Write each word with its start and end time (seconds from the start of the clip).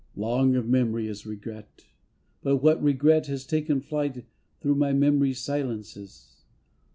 Long 0.15 0.55
of 0.55 0.67
memory 0.67 1.05
is 1.05 1.27
Regret, 1.27 1.85
But 2.41 2.57
what 2.57 2.81
Regret 2.81 3.27
has 3.27 3.45
taken 3.45 3.81
flight 3.81 4.25
Through 4.59 4.73
my 4.73 4.93
memory's 4.93 5.41
silences? 5.41 6.37